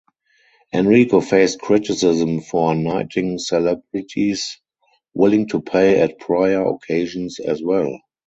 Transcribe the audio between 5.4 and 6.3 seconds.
to pay at